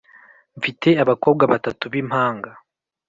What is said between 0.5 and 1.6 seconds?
mfite abakobwa